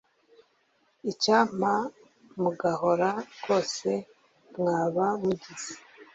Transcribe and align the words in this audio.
Icyampa 1.11 1.73
mugahora 2.41 3.09
rwose 3.39 3.89
mwaba 4.57 5.05
mugize 5.21 5.73